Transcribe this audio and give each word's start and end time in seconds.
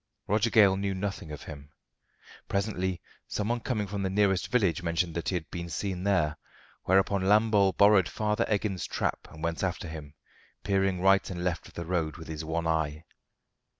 Roger 0.25 0.49
Gale 0.49 0.77
knew 0.77 0.95
nothing 0.95 1.31
of 1.31 1.43
him. 1.43 1.71
Presently 2.47 2.99
someone 3.27 3.59
coming 3.59 3.85
from 3.85 4.01
the 4.01 4.09
nearest 4.09 4.47
village 4.47 4.81
mentioned 4.81 5.13
that 5.13 5.29
he 5.29 5.35
had 5.35 5.47
been 5.51 5.69
seen 5.69 6.01
there; 6.05 6.37
whereupon 6.85 7.21
Lambole 7.25 7.71
borrowed 7.77 8.09
Farmer 8.09 8.45
Eggins's 8.47 8.87
trap 8.87 9.27
and 9.29 9.43
went 9.43 9.61
after 9.63 9.87
him, 9.87 10.15
peering 10.63 11.01
right 11.01 11.29
and 11.29 11.43
left 11.43 11.67
of 11.67 11.75
the 11.75 11.85
road 11.85 12.17
with 12.17 12.29
his 12.29 12.43
one 12.43 12.65
eye. 12.65 13.03